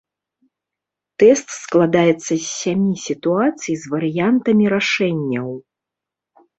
Тэст 1.23 1.47
складаецца 1.65 2.25
з 2.25 2.39
сямі 2.61 2.95
сітуацый 3.07 3.73
з 3.85 3.95
варыянтамі 3.95 4.65
рашэнняў. 4.79 5.49